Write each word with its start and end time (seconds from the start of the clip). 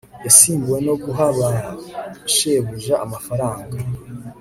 yasimbuwe 0.25 0.79
no 0.87 0.95
guha 1.03 1.27
ba 1.37 1.49
shebuja 2.33 2.93
amafaranga 3.05 3.77